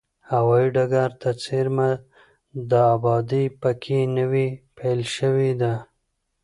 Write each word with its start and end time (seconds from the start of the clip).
هوایي 0.31 0.69
ډګر 0.75 1.09
ته 1.21 1.29
څېرمه 1.43 1.89
ده، 2.69 2.81
ابادي 2.95 3.45
په 3.61 3.69
کې 3.83 3.99
نوې 4.17 4.47
پیل 4.77 4.99
شوې 5.15 5.51
ده. 5.61 5.73